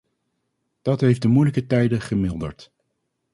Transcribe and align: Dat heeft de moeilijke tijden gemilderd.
Dat 0.81 1.01
heeft 1.01 1.21
de 1.21 1.27
moeilijke 1.27 1.67
tijden 1.67 2.01
gemilderd. 2.01 2.71